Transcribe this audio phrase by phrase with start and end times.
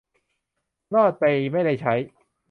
[0.95, 1.93] รอดไปไม่ได้ใช้